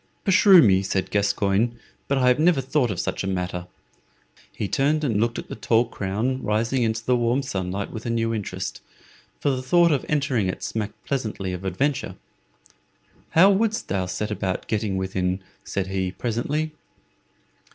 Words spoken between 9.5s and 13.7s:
the thought of entering it smacked pleasantly of adventure. "How